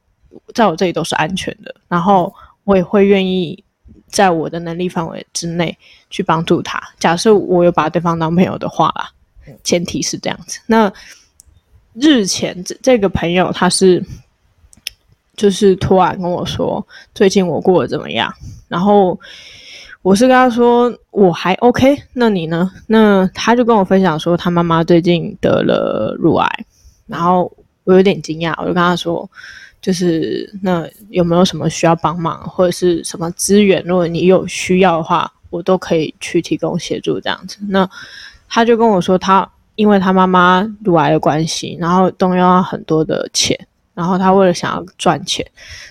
[0.53, 1.73] 在我这里都是安全的。
[1.87, 2.31] 然后
[2.65, 3.63] 我也会愿意
[4.05, 5.75] 在我的能力范围之内
[6.11, 6.79] 去帮助他。
[6.99, 9.09] 假设我有把对方当朋友的话啦，
[9.63, 10.59] 前提是这样子。
[10.67, 10.93] 那
[11.95, 14.03] 日前这这个朋友他是
[15.35, 18.33] 就是突然跟我说，最近我过得怎么样？
[18.67, 19.19] 然后
[20.01, 21.97] 我是跟他说我还 OK。
[22.13, 22.71] 那你呢？
[22.87, 26.65] 那他就跟我分享说，他妈妈最近得了乳癌。
[27.07, 27.51] 然后
[27.83, 29.29] 我有点惊讶，我就跟他说，
[29.81, 33.83] 就是那有没有什么需要帮忙或者是什么资源？
[33.85, 37.57] 如果你有需要的话，我都可以去提供协助这样子。
[37.67, 37.89] 那
[38.47, 43.57] 他就跟我说，他因为他妈妈乳癌的关系，然后动用了很多的钱，
[43.93, 45.45] 然后他为了想要赚钱，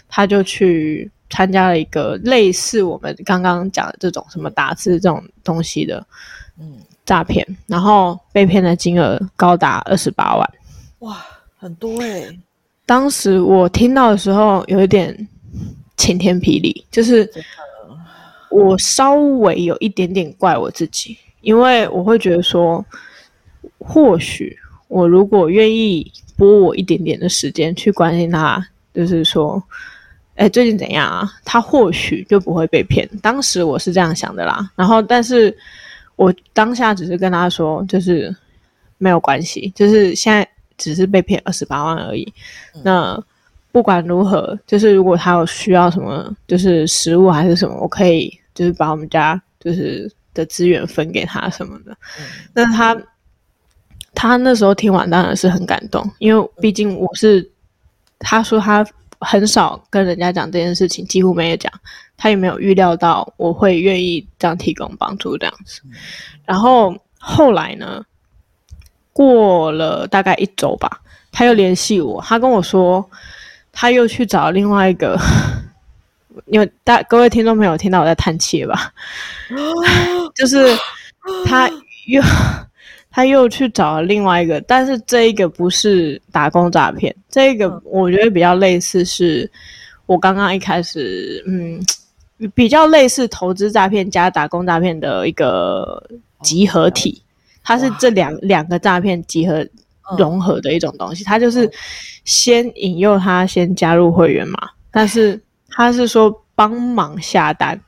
[0.08, 6.04] 他就去参加了一个类似我们刚刚讲的这种什么打字这种东西的
[6.58, 10.50] 嗯诈骗，然后被骗的金额高达二十八万。
[11.00, 11.24] 哇，
[11.58, 12.38] 很多哎、欸！
[12.86, 15.28] 当时我听到的时候，有一点
[15.96, 17.30] 晴天霹雳，就是
[18.50, 22.84] 我稍微有一点点怪我自己，因为我会觉得说，
[23.84, 24.56] 或许
[24.88, 29.62] 我如果愿意拨我一点点的时间去关心他，就是说，
[30.36, 31.32] 哎，最近怎样啊？
[31.44, 33.08] 他或许就不会被骗。
[33.22, 34.70] 当时我是这样想的啦。
[34.74, 35.56] 然后，但是
[36.16, 38.34] 我当下只是跟他说，就是
[38.98, 40.48] 没有关系，就是现在。
[40.76, 42.34] 只是被骗二十八万而已。
[42.82, 43.16] 那
[43.70, 51.92] 不管如何，就是如果他有需要什么，就是食物还是什么，我可以就是把我们家就是的资源分给他什么的。
[52.18, 53.00] 嗯、那他
[54.14, 57.50] 他那时候听完当然是很感动，因为毕竟我是
[58.18, 58.86] 他说他
[59.20, 61.72] 很少跟人家讲这件事情，几乎没有讲，
[62.16, 65.82] 他也没有预料到我会愿意这样提供帮助这样子。
[66.44, 68.04] 然后后来呢？
[69.16, 71.00] 过了大概一周吧，
[71.30, 73.08] 他又联系我，他跟我说，
[73.70, 75.16] 他又去找另外一个，
[76.46, 78.92] 因为大各位听众朋友听到我在叹气吧，
[80.34, 80.76] 就是
[81.44, 81.70] 他
[82.08, 82.20] 又
[83.14, 89.48] 他又去找了另外一个，但是这一个不是打工诈骗，这一个我觉得比较类似，是
[90.06, 91.80] 我刚刚一开始嗯，
[92.54, 96.02] 比较类似投资诈骗加打工诈骗的一个
[96.42, 97.22] 集合体。
[97.62, 99.64] 它是这两两个诈骗集合
[100.18, 101.70] 融合的一种东西，它就是
[102.24, 104.58] 先引诱他先加入会员嘛，
[104.90, 107.80] 但是他是说帮忙下单，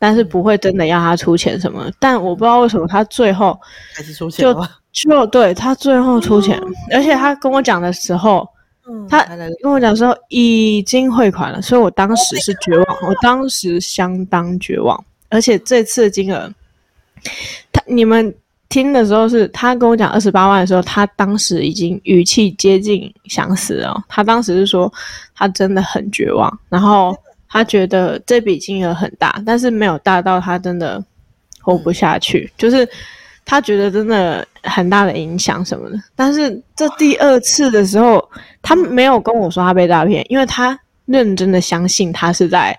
[0.00, 1.88] 但是不会真的要他出钱什么。
[2.00, 3.56] 但我不知道为什么他最后
[3.94, 6.60] 还是出钱就 就对他最后出钱，
[6.92, 8.48] 而且他跟我讲的时候，
[9.08, 9.22] 他
[9.62, 16.52] 跟我讲的时候已经汇款了，所以我当时是绝望，我当时相当绝望，而且这次的金额，
[17.70, 18.34] 他你们。
[18.70, 24.00] 听的时候是他跟我讲二十八万的时候，他当时已经语气接近想死了。
[24.06, 24.88] 他当时是说
[25.34, 27.12] 他真的很绝望，然后
[27.50, 31.04] 他觉得这笔金额很大，但是没有大到他真的
[31.60, 32.88] 活不下去，嗯、就是
[33.44, 35.98] 他觉得真的很大的影响什么的。
[36.14, 38.26] 但是这第二次的时候，
[38.62, 42.78] 他没有跟我说他被诈骗，因为他认真的相信他是在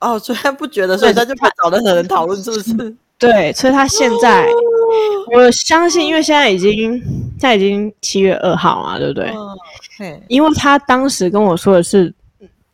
[0.00, 2.94] 哦，虽然不觉得，所以他就怕找任何人讨论，是不是？
[3.18, 4.46] 对，所以他现在。
[5.32, 9.32] 我相信，因为现在已经现在已经七月二号嘛，对不对？
[10.28, 12.14] 因为他当时跟我说的是，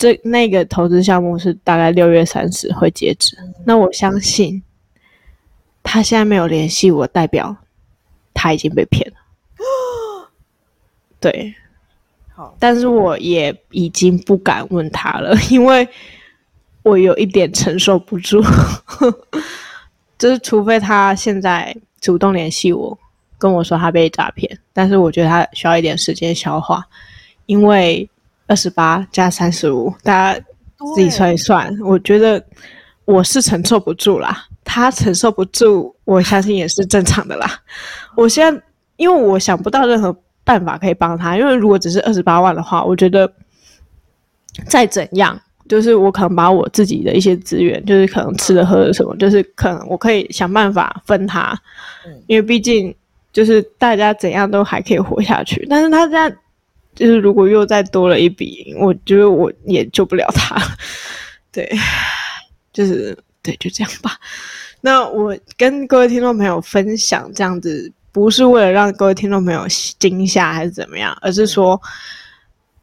[0.02, 3.36] 这那个投资项目是大概六月三十会截止。
[3.64, 4.60] 那我相信，
[5.80, 7.56] 他现在没有联系我，代表
[8.34, 9.16] 他已经被骗了。
[11.20, 11.54] 对，
[12.34, 15.88] 好，但是我也已经不敢问他了， 因为
[16.82, 18.42] 我有一点承受不住，
[20.18, 21.72] 就是除非他现在。
[22.02, 22.98] 主动联系我，
[23.38, 26.84] 跟我说他被诈骗，但是我觉得他需要一点时间消化，
[27.46, 28.10] 因为
[28.46, 30.40] 二十八加三十五，大家
[30.94, 32.44] 自己算一算，我觉得
[33.04, 37.48] 我是承受不住啦，他承受不住，我相信也是正常的啦。
[38.16, 38.62] 我现在
[38.96, 41.36] 因为我想不到任何办法可以帮他。
[41.36, 43.32] 因为如果只是二十八万的话，我觉得
[44.66, 51.58] 再怎样，就是我可能把我自己的一些资源，就是可能吃的喝的什么，就是可能我可以想办法分他。
[52.26, 52.94] 因为毕竟
[53.32, 56.30] 就是大家怎样都还可以活下去，但是他这样
[56.94, 60.56] 就是如果又再多了一笔，我觉得我也救不了他。
[61.52, 61.70] 对，
[62.72, 64.12] 就是对，就这样吧。
[64.80, 69.66] 那我跟各位听众朋友分享这样子，不是为了让各位听众朋友
[69.98, 71.80] 惊吓还是怎么样，而是说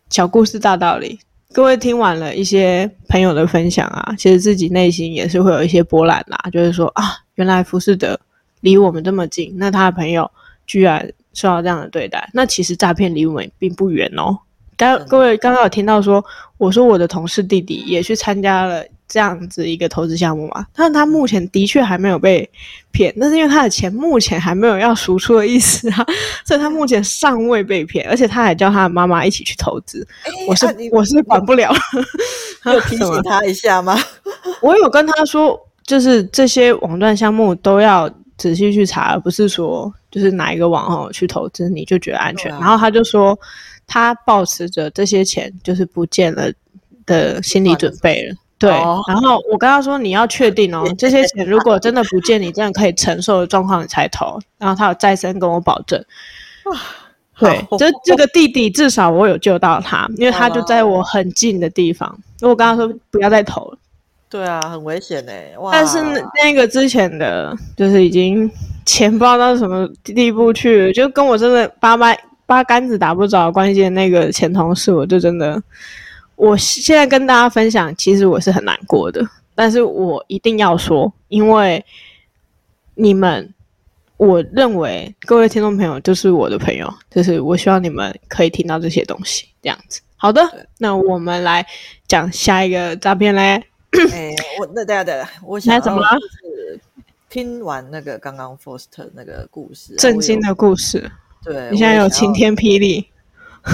[0.09, 1.19] 小故事大道理。
[1.51, 6.37] 各位听完了一些朋友的分享啊，其实自己内心也是会有一些波澜啦。
[6.51, 7.03] 就是说啊，
[7.35, 8.19] 原来浮士德
[8.61, 10.29] 离我们这么近，那他的朋友
[10.67, 14.37] 居然受到这样的对待，那其实诈骗离我们并不远哦。
[14.75, 16.23] 刚各位刚刚有听到说，
[16.57, 18.83] 我说我的同事弟弟也去参加了。
[19.11, 22.47] 这样子一个投资项目嘛，但他目前的确还没有被
[22.91, 26.05] 骗，那是因为他的钱目前还没有要赎出的意思啊，
[26.45, 30.07] 所以他目前尚未被骗，而且他还叫他的妈妈一起去投资。
[30.25, 31.73] 欸、我是、啊、我是管不了，
[32.71, 33.97] 有提醒他一下吗？
[34.61, 38.07] 我有跟他说，就是这些网赚项目都要
[38.39, 42.51] 仔细去查，而不是说就是哪一个网红去投资你就觉得安全。
[42.51, 43.37] 啊、然后他就说，
[43.85, 46.51] 他保持着这些钱就是不见了
[47.05, 48.35] 的心理准备了。
[48.57, 54.39] 对，哦、然后我跟他说，你要确定哦， 这些钱如果真的不见，你真的可以承受的状况，你才投。
[54.57, 56.03] 然后他有再三跟我保证，
[57.39, 62.19] 对，这这个弟弟至少我有救到他，因为他就在我很近的地方。
[62.41, 63.77] 我跟他说不要再投了，
[64.29, 65.31] 对啊，很危险呢。
[65.71, 65.97] 但是
[66.35, 68.49] 那个之前的，就是已经
[68.85, 72.15] 钱不知道到什么地步去了，就跟我真的八八
[72.45, 75.61] 八竿子打不着关系的那个前同事，我就真的。
[76.35, 81.83] 我现在跟大家分享，其实我是很难过的，但是我一定要说，因为
[82.95, 83.53] 你们，
[84.17, 89.99] 我认为各位听众朋友就是我的朋友，就是我希望你们可以听到这些东西，这样子。
[90.15, 90.41] 好的，
[90.77, 91.65] 那我们来
[92.07, 93.63] 讲下一个诈骗嘞。
[94.11, 96.07] 哎、欸，我那等下等下，我想怎么了？
[97.29, 101.11] 听完那个刚刚 Foster 那个故事，震惊的故事，
[101.43, 103.07] 对，你现在有晴天霹雳。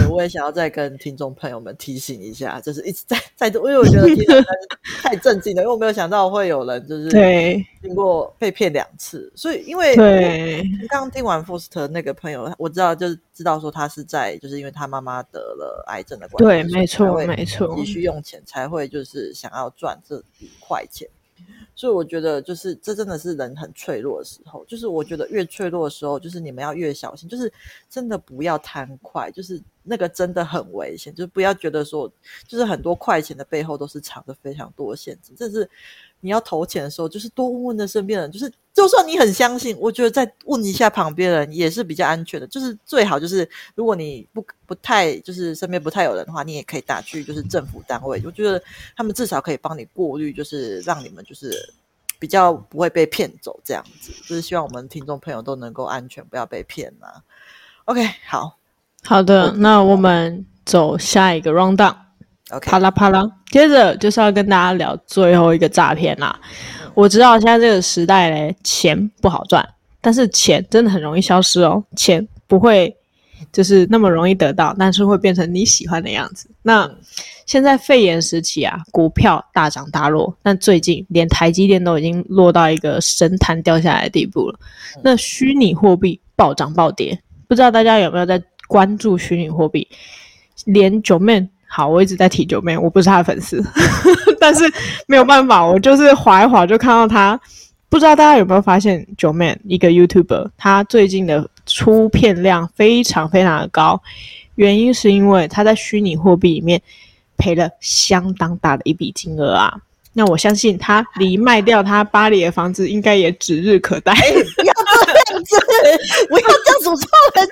[0.09, 4.07] 我也想要再跟听众朋友们提醒一下，就是一直在在，因为我觉得
[5.01, 7.09] 太震惊了，因为我没有想到会有人就是
[7.81, 21.07] 经过被骗两次，所以因为对刚刚听完 Foster 那个朋友，我知道就是知道说他是在就是因为他妈妈得了癌症的关系，对，没错没错，急需用钱才会就是想要赚这笔快钱。
[21.75, 24.63] 所以我觉得，就是这真的是人很脆弱的时候。
[24.65, 27.27] 就是我觉得越脆弱的时候，就是你们要越小心。
[27.27, 27.51] 就是
[27.89, 31.13] 真的不要贪快，就是那个真的很危险。
[31.13, 32.11] 就是不要觉得说，
[32.47, 35.35] 就是很多快钱的背后都是藏着非常多的陷阱。
[35.35, 35.69] 这是
[36.25, 38.31] 你要投钱的时候，就是多问问的身边人。
[38.31, 42.47] 就是就算你很相信，我觉得再问一下旁边人也是比较安全的。
[42.47, 48.21] 就是最好就是如果你不不太就是身边不太有人的话，你也可以打去就是政府单位。
[48.25, 48.61] 我觉得
[48.97, 51.73] 他们至少可以帮你过滤，就是让你们就是。
[52.17, 57.21] 比较不会被骗走，这样子就是希望我们听众朋友都能够安全，不要被骗啊。
[57.83, 58.57] OK，好
[59.03, 62.04] 好的，那我们走下一个 rundown。
[62.51, 66.39] OK，啪啦啪啦，接着就是要跟大家聊最后一个诈骗啦。
[66.93, 69.67] 我知道现在这个时代嘞，钱不好赚，
[69.99, 71.83] 但是钱真的很容易消失哦。
[71.95, 72.95] 钱不会
[73.51, 76.47] 就是那么容易得到，但是会变成你喜欢的样子。
[76.61, 76.89] 那
[77.47, 84.59] 现在肺炎时期啊，股票大涨大落，但最近连台积电都已经落到一个神坛掉下来的地步了。
[85.01, 89.87] 那虚拟货币暴涨暴跌，不知道大家有没有在关注虚拟货币？
[90.63, 93.63] 连九妹好，我一直在提 Joeman，我不是他的粉丝，
[94.39, 94.63] 但是
[95.07, 97.39] 没有办法，我就是划一划就看到他。
[97.89, 104.01] 不知道大家有没有发现 Joeman 一个 YouTuber，他最近的出片量非常非常的高，
[104.55, 106.81] 原因是因为他在虚拟货币里面。
[107.37, 109.69] 赔了相当大的一笔金额啊！
[110.13, 114.13] 那我相信他离卖掉他巴黎的房子应该也指日可待。
[114.13, 114.73] 欸、要
[115.27, 115.55] 这样子，
[116.29, 117.51] 不要这样诅咒人家，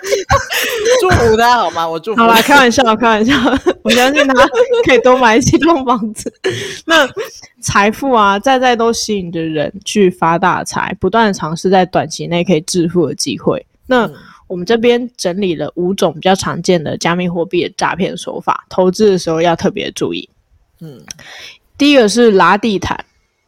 [1.01, 1.87] 祝福他好吗？
[1.87, 2.21] 我祝福。
[2.21, 3.33] 好啦，开玩笑，开玩笑。
[3.83, 4.47] 我相信他
[4.85, 6.33] 可以多买几栋房子。
[6.85, 7.07] 那
[7.61, 13.65] 财富啊，在在都吸引着人去发大财，不断的尝试在短期内可以致富的机会。
[13.85, 14.05] 那。
[14.05, 14.13] 嗯
[14.45, 20.29] 我们这边整理了五种比较常见的加密货币的诈骗手法，投资的时候要特别注意。
[20.79, 21.01] 嗯，
[21.75, 23.03] 第一个是拉地毯，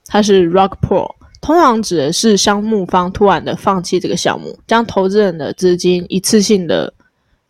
[0.07, 1.13] 它是 rug pull，
[1.45, 6.91] 通常指的是项目方突然的放弃这个项目，将投资人的资金一次性的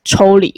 [0.04, 0.54] 抽离。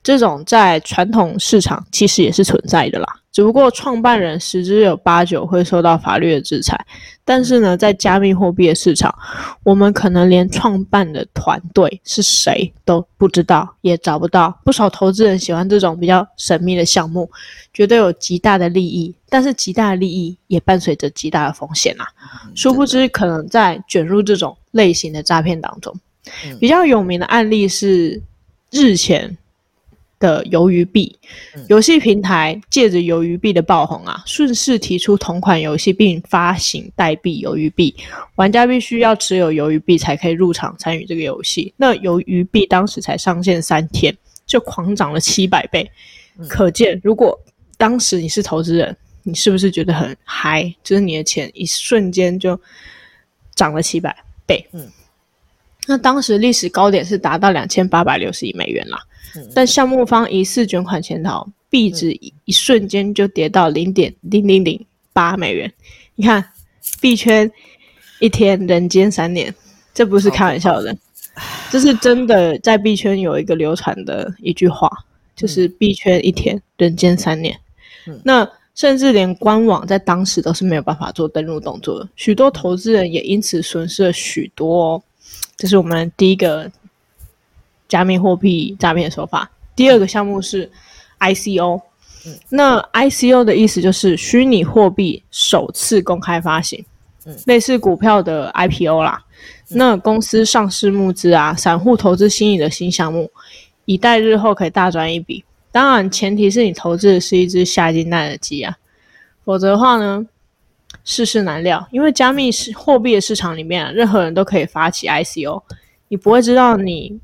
[0.00, 6.78] 这种在传统市场其实也是存在的啦，只不过创办人十之有八九会受到法律的制裁。
[7.24, 9.14] 但是呢，在加密货币的市场，
[9.62, 14.60] 我们可能连创办的团队是谁都不知道，也找不到。
[14.64, 17.30] 不少投资人喜欢这种比较神秘的项目，
[17.72, 22.04] 觉得有极大的利益，但是极大的利益也伴随着极大的风险啊！
[22.54, 25.94] 殊不知，可能在卷入这种类型的诈骗当中。
[26.60, 28.20] 比较有名的案例是
[28.70, 29.38] 日前
[30.22, 31.18] 的鱿鱼币
[31.68, 37.92] 游戏平台，借着鱿鱼币的爆红啊，顺势提出同款游戏并发行代币鱿鱼币，
[38.36, 41.74] 玩家必须要持有鱿鱼币才可以入场参与这个游戏。
[41.76, 44.16] 那鱿鱼币当时才上线三天，
[44.46, 45.90] 就狂涨了七百倍，
[46.48, 47.36] 可见如果
[47.76, 50.72] 当时你是投资人，你是不是觉得很嗨？
[50.84, 52.58] 就是你的钱一瞬间就
[53.56, 54.16] 涨了七百
[54.46, 54.64] 倍。
[54.70, 54.88] 嗯。
[55.88, 59.08] 那当时历史高点是达到两千八百六十亿美元啦，嗯、
[59.54, 62.10] 但项目方疑似卷款潜逃，币值
[62.44, 65.72] 一瞬间就跌到零点零零零八美元。
[66.14, 66.44] 你看，
[67.00, 67.50] 币圈
[68.20, 69.54] 一天人间三年，
[69.94, 70.94] 这不是开玩笑的，
[71.70, 72.58] 这是真的。
[72.58, 74.90] 在币圈有一个流传的一句话，
[75.34, 77.58] 就是币圈一天人间三年。
[78.06, 85.02] 嗯、那甚至连官网在当时都是没有办法做登录动作的，许多投资人也因此损失了许多哦。
[85.56, 86.70] 这是我们第一个
[87.92, 89.50] 加密货币诈骗手法。
[89.76, 90.70] 第二个项目是
[91.20, 91.78] ICO，
[92.24, 96.82] 嗯，那 ICO 的意思就是虚拟货币首次公开发行，
[97.26, 99.22] 嗯，类似股票的 IPO 啦。
[99.68, 103.30] 那公司上市募资啊，散户投资心仪的新项目，
[103.84, 105.44] 以待日后可以大赚一笔。
[105.70, 108.74] 当然，前提是你投资的是一只下金蛋的鸡啊，
[109.44, 110.26] 否则的话呢？
[111.04, 115.60] 世事难料，因为加密市货币的市场里面啊，任何人都可以发起 ICO，
[116.08, 117.18] 你不会知道你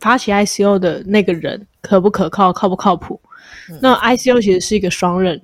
[0.00, 3.20] 发起 ICO 的那个人可不可靠、靠不靠谱。
[3.70, 5.40] 嗯、那 ICO 其实是一个双刃、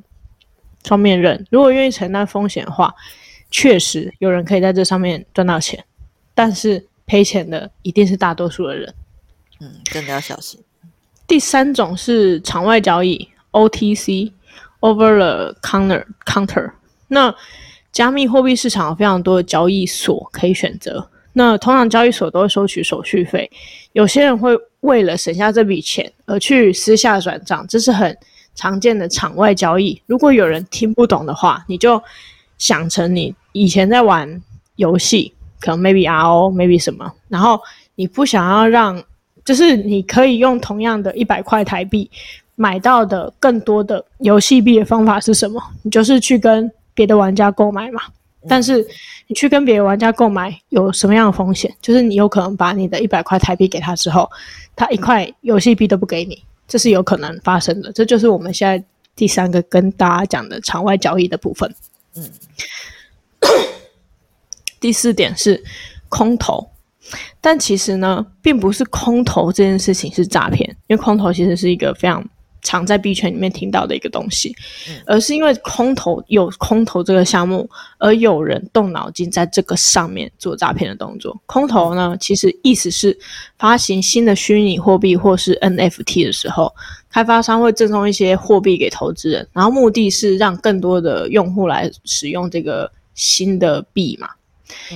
[0.84, 2.94] 双面刃，如果愿意承担风险的话，
[3.50, 5.84] 确实有人可以在这上面赚到钱，
[6.34, 8.94] 但是赔钱的一定是大多数的人。
[9.60, 10.60] 嗯，真的要小心。
[11.26, 16.72] 第三种是场外交易 OTC，Over the Counter Counter，
[17.08, 17.34] 那
[17.92, 23.50] 加密货币市场有非常多的交易所可以选择，那通常交易所都会收取手续费。
[23.92, 28.16] 有些人会为了省下这笔钱而去私下转账，这是很
[28.54, 30.00] 常见的场外交易。
[30.06, 32.02] 如果有人听不懂的话，你就
[32.56, 34.42] 想成你以前在玩
[34.76, 37.60] 游戏，可能 maybe RO maybe 什么，然后
[37.96, 39.02] 你不想要让，
[39.44, 42.10] 就是你可以用同样的一百块台币
[42.54, 45.60] 买到的更多的游戏币的方法是什么？
[45.82, 48.02] 你就是去跟别的玩家购买嘛，
[48.48, 48.86] 但是
[49.26, 51.74] 你去跟别的玩家购买有什么样的风险？
[51.80, 54.30] 就是你有可能把你的一百块台币给他之后，
[54.76, 57.92] 他一块游戏币都不给你，这是有可能发生的。
[57.92, 58.84] 这就是我们现在
[59.16, 61.74] 第三个跟大家讲的场外交易的部分。
[62.16, 62.30] 嗯，
[64.80, 65.62] 第四点是
[66.08, 66.68] 空投，
[67.40, 72.24] 但其实呢，并不是空投这件事情是诈骗，因为空投其实是一个非常。
[72.64, 74.52] 常在币圈里面听到的一个东西，
[75.06, 81.40] 而是因为空投有空投这个项目，而有人动脑筋在这个上面做诈骗的动作。
[81.46, 83.16] 空投呢，其实意思是
[83.58, 86.74] 发行新的虚拟货币或是 NFT 的时候，
[87.10, 94.28] 开发商会赠送一些货币给投资人，然后目的是让更多的用户来使用这个新的币嘛。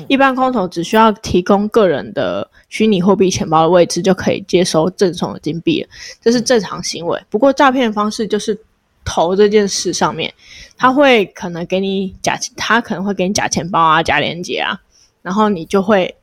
[0.08, 5.88] 一般空投只需要提供个人的虚拟货币钱包的位置，就可以接收赠送的金币了，
[6.22, 7.22] 这是正常行为。
[7.28, 8.58] 不过诈骗方式就是
[9.04, 10.32] 投这件事上面，
[10.76, 14.80] 他会可能给你假，他可能会给你假钱包啊、假链接啊，
[15.22, 16.14] 然后你就会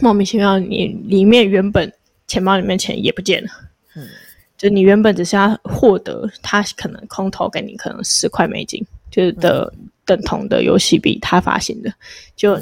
[0.00, 1.90] 莫名其妙，你里面原本
[2.26, 3.50] 钱包里面钱也不见了。
[3.94, 4.06] 嗯，
[4.58, 9.72] 就你原本只是要获得，他可能空投给你可能十块美金，就是的。
[10.06, 11.92] 嗯等同的游戏币，他发行的，
[12.36, 12.56] 就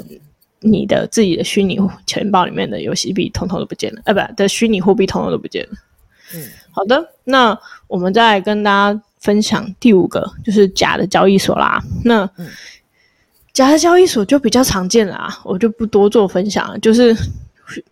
[0.59, 5.77] 你的自己的虚拟钱包里面的游戏币，统统都不见了，呃，不的虚拟货币，统统都不见了。
[6.33, 6.41] 嗯，
[6.71, 7.55] 好的，那
[7.87, 11.79] 我们再来跟大家分享第五个，就是假的交易所啦。
[12.03, 12.47] 那、嗯、
[13.53, 16.79] 假的交易所就比较常见啦，我就不多做分享了。
[16.79, 17.15] 就是，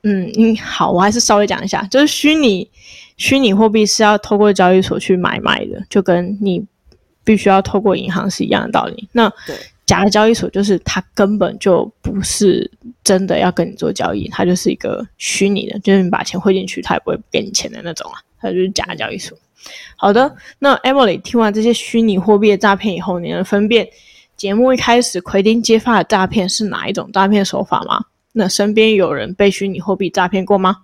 [0.02, 2.68] 嗯，嗯，好，我还是稍微讲一下，就是虚拟
[3.18, 6.66] 虚拟货币是要透过交易所去买卖的，就跟你。
[7.24, 9.08] 必须要透过银行是一样的道理。
[9.12, 9.32] 那
[9.86, 12.70] 假的交易所就是它根本就不是
[13.04, 19.38] 真的要跟你做交易，它就是一个虚拟的，就是你把钱汇进去，它也不会给你钱的那种啊，它就是假的交易所。
[19.96, 23.88] 好的，那 Emily 听完这些虚拟货币的诈骗以后，你能分辨
[24.36, 28.06] 节目一开始奎丁揭发的诈骗是哪一种诈骗手法吗？
[28.32, 30.78] 那身边有人被虚拟货币诈骗过吗？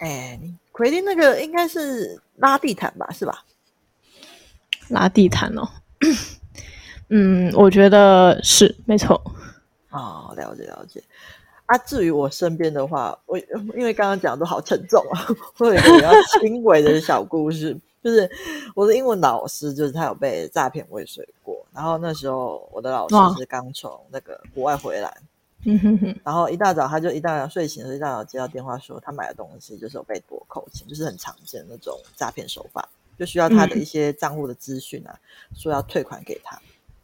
[0.00, 0.38] 哎，
[0.72, 3.44] 奎丁那个应该是拉地毯吧，是吧？
[4.88, 5.68] 拉地毯哦。
[7.10, 9.20] 嗯，我觉得是没错。
[9.90, 11.02] 哦，了解了解。
[11.66, 15.26] 啊，至于我身边的话，我因为刚刚讲的都好沉重啊，
[15.58, 16.10] 我有一个比较
[16.40, 18.30] 轻微的小故事，就是
[18.74, 21.56] 我的英文老师，就是他有被诈骗未遂过。
[21.74, 25.14] 然后那时候我的老师是刚从那个国外回来，
[25.64, 26.20] 嗯哼哼。
[26.24, 32.88] 然后一大早他就一大早睡醒的时候，一大早接到电话说他买的东西就是有被夺扣钱，就是很常见的那种诈骗手法，
[33.18, 35.18] 就需要他的一些账户的资讯啊，
[35.50, 36.58] 嗯、说要退款给他。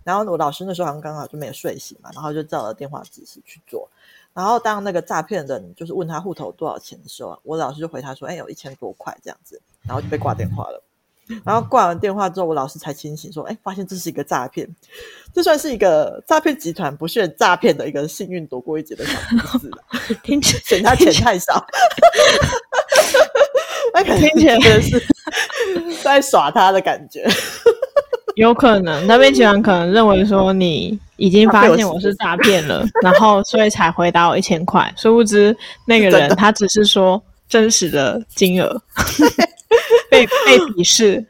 [0.04, 3.88] 然后我老师那时候好像刚好就没有睡醒嘛，然后就照了电话指示去做。
[4.34, 10.82] 然后当那个诈骗的人就是问他户头多少钱的时候，我老师就回他说：“哎，有一千多块这样子。”然后就被挂电话了。
[11.42, 14.68] 然后挂完电话之后，我老师才清醒说：“哎，发现这是一个诈骗，
[15.32, 19.78] 这算是一个诈骗集团不是诈骗的一个幸运躲过一劫的小故事了。
[20.22, 21.64] 听起来 嫌他钱太少，
[24.18, 25.00] 听起来是
[26.04, 27.26] 在耍他的感觉。
[28.36, 38.82] ”有可能那边集团可能认为说你已经发现我是诈骗了， 然后所以才回答我一千块，殊不知那个人他只是说真实的金额，
[40.10, 41.24] 被被鄙视，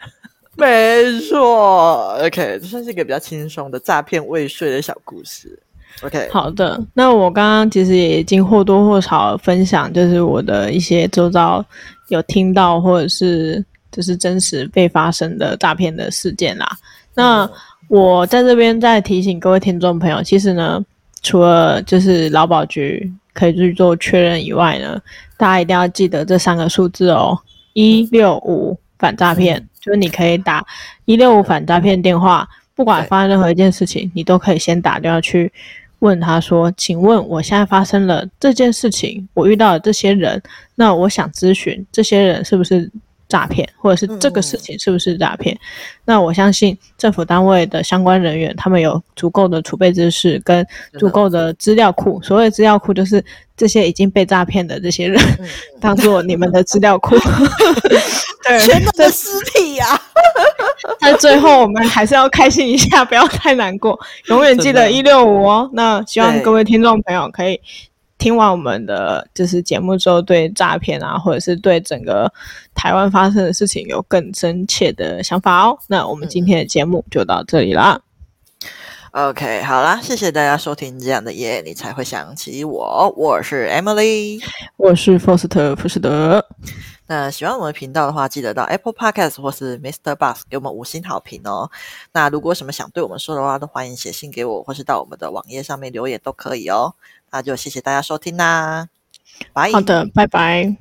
[0.56, 2.16] 没错。
[2.22, 5.58] OK，这算是一个比较轻松的诈骗未遂的小故事。
[6.02, 11.62] OK，好的，那我刚刚其实也已经或多或少分享，就是我的一些周遭
[12.08, 13.62] 有听到或者是
[13.94, 16.68] 就是真实被发生的诈骗的事件啦。
[17.14, 17.48] 那
[17.86, 20.84] 我在这边再提醒各位听众朋友，其实呢，
[21.22, 25.00] 除了就是劳保局可以去做确认以外呢，
[25.36, 27.38] 大家一定要记得这三个数字哦，
[27.74, 30.66] 一六五反诈骗，就是你可以打
[31.04, 35.52] 一六五反诈骗电话，不管发生任何一件事情，你都可以先打电话去
[36.00, 40.42] 问他说，请问我现在发生了这件事情，我遇到了这些人，
[40.74, 42.90] 那我想咨询这些人是不是
[43.28, 45.54] 诈骗，或者是这个事情是不是诈骗？
[45.54, 45.58] 嗯、
[46.04, 50.66] 那我相信政府单位的相关人员，他们有足够的储备知识跟
[50.98, 52.20] 足够的资料库。
[52.22, 53.24] 所谓资料库，就是
[53.56, 55.48] 这些已经被诈骗的这些人，嗯、
[55.80, 57.16] 当做你们的资料库。
[58.46, 60.00] 对，全都是尸体呀！
[61.00, 63.98] 但最后我们还是要开心一下，不要太难过。
[64.26, 65.70] 永远记得一六五哦。
[65.72, 67.58] 那希望各位听众朋友可以。
[68.18, 72.32] 听完我们的就是节目之后，对诈骗啊，或者是对整个
[72.74, 75.78] 台湾发生的事情有更深切的想法哦。
[75.88, 78.00] 那我们今天的节目就到这里啦。
[79.12, 83.12] 嗯、OK，好啦，谢谢大家收听这样的夜，你才会想起我。
[83.16, 84.42] 我是 Emily，
[84.76, 86.44] 我是 Foster 福士德。
[87.06, 90.16] 那喜欢我们频道的话，记得到 Apple Podcast 或是 Mr.
[90.16, 91.70] Bus 给我们五星好评哦。
[92.12, 96.94] 那如果有什么想对我们说的话，都欢迎写信给我，或是到我们的网页上面留言都可以哦。
[97.34, 98.86] 那就谢谢大家收听啦，
[99.52, 99.72] 拜。
[99.72, 100.76] 好的，拜拜。